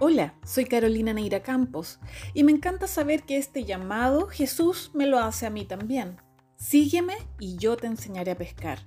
[0.00, 1.98] Hola, soy Carolina Neira Campos
[2.32, 6.18] y me encanta saber que este llamado Jesús me lo hace a mí también.
[6.54, 8.78] Sígueme y yo te enseñaré a pescar.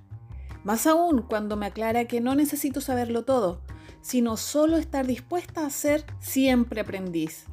[0.64, 3.60] Más aún cuando me aclara que no necesito saberlo todo,
[4.00, 7.44] sino solo estar dispuesta a ser siempre aprendiz.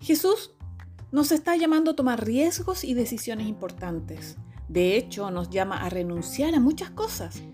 [0.00, 0.56] Jesús
[1.12, 4.38] nos está llamando a tomar riesgos y decisiones importantes.
[4.68, 7.44] De hecho, nos llama a renunciar a muchas cosas,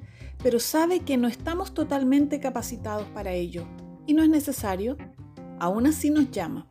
[0.43, 3.67] pero sabe que no estamos totalmente capacitados para ello
[4.07, 4.97] y no es necesario,
[5.59, 6.67] aún así nos llama.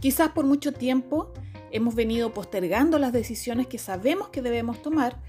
[0.00, 1.32] Quizás por mucho tiempo
[1.70, 5.20] hemos venido postergando las decisiones que sabemos que debemos tomar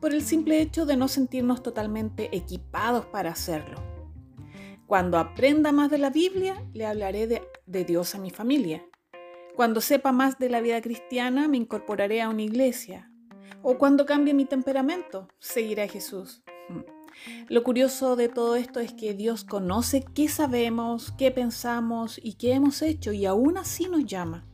[0.00, 3.82] por el simple hecho de no sentirnos totalmente equipados para hacerlo.
[4.86, 8.84] Cuando aprenda más de la Biblia, le hablaré de, de Dios a mi familia.
[9.54, 13.12] Cuando sepa más de la vida cristiana, me incorporaré a una iglesia.
[13.62, 16.42] O cuando cambie mi temperamento, seguiré a Jesús.
[17.48, 22.52] Lo curioso de todo esto es que Dios conoce qué sabemos, qué pensamos y qué
[22.52, 24.46] hemos hecho y aún así nos llama.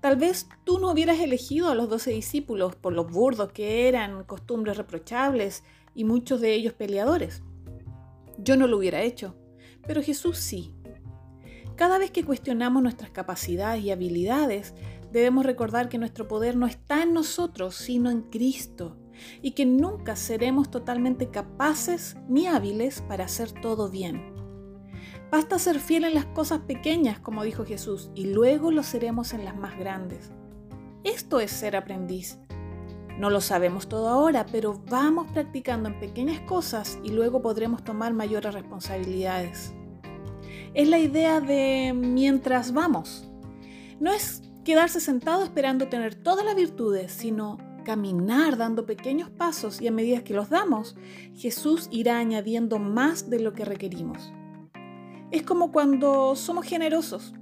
[0.00, 4.22] Tal vez tú no hubieras elegido a los doce discípulos por los burdos que eran,
[4.24, 7.42] costumbres reprochables y muchos de ellos peleadores.
[8.38, 9.34] Yo no lo hubiera hecho,
[9.86, 10.72] pero Jesús sí.
[11.74, 14.74] Cada vez que cuestionamos nuestras capacidades y habilidades,
[15.10, 18.96] debemos recordar que nuestro poder no está en nosotros, sino en Cristo
[19.42, 24.34] y que nunca seremos totalmente capaces ni hábiles para hacer todo bien.
[25.30, 29.44] Basta ser fiel en las cosas pequeñas, como dijo Jesús, y luego lo seremos en
[29.44, 30.30] las más grandes.
[31.04, 32.38] Esto es ser aprendiz.
[33.18, 38.14] No lo sabemos todo ahora, pero vamos practicando en pequeñas cosas y luego podremos tomar
[38.14, 39.74] mayores responsabilidades.
[40.72, 43.28] Es la idea de mientras vamos.
[44.00, 49.86] No es quedarse sentado esperando tener todas las virtudes, sino caminar dando pequeños pasos y
[49.86, 50.94] a medida que los damos,
[51.34, 54.30] Jesús irá añadiendo más de lo que requerimos.
[55.30, 57.32] Es como cuando somos generosos.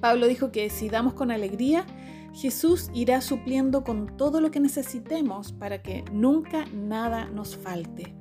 [0.00, 1.86] Pablo dijo que si damos con alegría,
[2.32, 8.16] Jesús irá supliendo con todo lo que necesitemos para que nunca nada nos falte.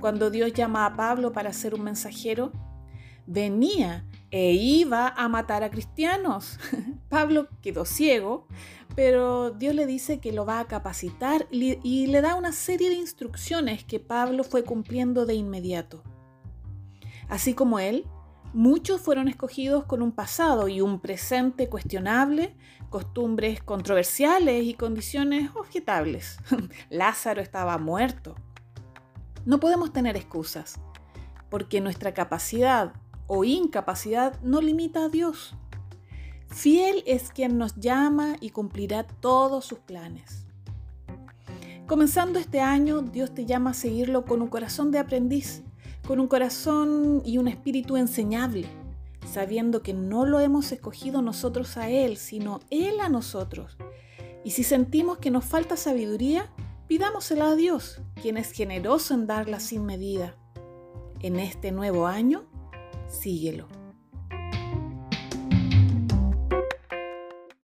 [0.00, 2.50] Cuando Dios llama a Pablo para ser un mensajero,
[3.28, 6.58] venía e iba a matar a cristianos.
[7.08, 8.46] Pablo quedó ciego,
[8.98, 12.96] pero Dios le dice que lo va a capacitar y le da una serie de
[12.96, 16.02] instrucciones que Pablo fue cumpliendo de inmediato.
[17.28, 18.06] Así como él,
[18.52, 22.56] muchos fueron escogidos con un pasado y un presente cuestionable,
[22.90, 26.38] costumbres controversiales y condiciones objetables.
[26.90, 28.34] Lázaro estaba muerto.
[29.46, 30.80] No podemos tener excusas,
[31.50, 32.94] porque nuestra capacidad
[33.28, 35.54] o incapacidad no limita a Dios.
[36.58, 40.44] Fiel es quien nos llama y cumplirá todos sus planes.
[41.86, 45.62] Comenzando este año, Dios te llama a seguirlo con un corazón de aprendiz,
[46.04, 48.66] con un corazón y un espíritu enseñable,
[49.24, 53.76] sabiendo que no lo hemos escogido nosotros a Él, sino Él a nosotros.
[54.42, 56.52] Y si sentimos que nos falta sabiduría,
[56.88, 60.34] pidámosela a Dios, quien es generoso en darla sin medida.
[61.20, 62.46] En este nuevo año,
[63.06, 63.77] síguelo.